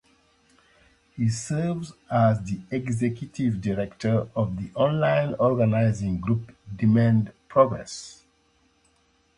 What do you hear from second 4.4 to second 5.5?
the online